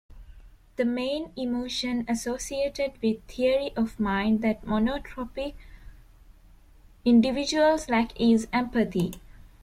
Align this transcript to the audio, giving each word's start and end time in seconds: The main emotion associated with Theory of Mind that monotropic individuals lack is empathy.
The 0.77 0.85
main 0.85 1.31
emotion 1.37 2.05
associated 2.07 2.93
with 3.03 3.23
Theory 3.27 3.69
of 3.75 3.99
Mind 3.99 4.41
that 4.41 4.65
monotropic 4.65 5.53
individuals 7.05 7.87
lack 7.87 8.19
is 8.19 8.47
empathy. 8.51 9.21